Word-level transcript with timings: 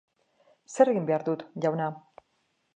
Zer 0.77 0.91
egin 0.95 1.05
behar 1.11 1.27
dut, 1.29 1.45
jauna? 1.67 1.93